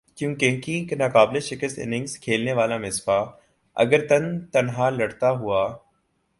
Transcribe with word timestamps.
کیونکہکی 0.17 0.79
ناقابل 0.97 1.39
شکست 1.39 1.79
اننگز 1.79 2.17
کھیلنے 2.19 2.53
والا 2.53 2.77
مصباح 2.77 3.23
اگر 3.77 4.07
تن 4.07 4.39
تنہا 4.45 4.89
لڑتا 4.89 5.29
ہوا 5.31 5.61